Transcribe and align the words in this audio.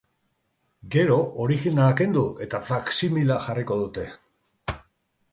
Gero, 0.93 1.17
orijinala 1.43 1.89
kendu 1.99 2.23
eta 2.45 2.61
faksimila 2.69 3.37
jarriko 3.49 3.77
dute. 3.83 4.07